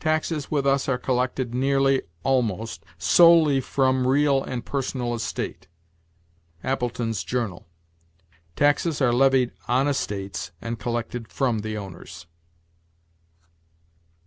[0.00, 5.66] "Taxes with us are collected nearly [almost] solely from real and personal estate."
[6.62, 7.66] "Appletons' Journal."
[8.54, 12.26] Taxes are levied on estates and collected from the owners.